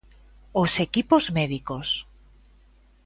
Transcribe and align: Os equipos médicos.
Os 0.61 0.71
equipos 0.85 1.23
médicos. 1.37 1.87